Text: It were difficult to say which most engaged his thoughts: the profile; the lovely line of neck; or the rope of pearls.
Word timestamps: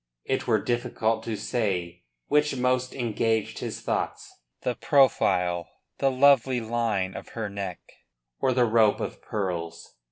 It 0.25 0.47
were 0.47 0.59
difficult 0.59 1.21
to 1.25 1.35
say 1.35 2.01
which 2.27 2.55
most 2.55 2.95
engaged 2.95 3.59
his 3.59 3.81
thoughts: 3.81 4.33
the 4.63 4.73
profile; 4.73 5.69
the 5.99 6.09
lovely 6.09 6.59
line 6.59 7.13
of 7.15 7.29
neck; 7.51 7.81
or 8.39 8.51
the 8.51 8.65
rope 8.65 8.99
of 8.99 9.21
pearls. 9.21 9.97